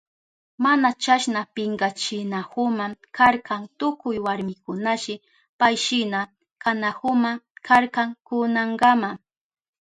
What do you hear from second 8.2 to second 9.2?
kunankama.